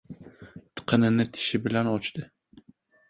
[0.79, 2.25] Tiqinini tishi bilan ochdi.